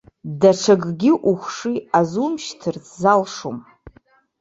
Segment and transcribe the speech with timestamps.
[0.39, 3.57] Даҽакгьы ухшыҩ азумшьҭырц залшом.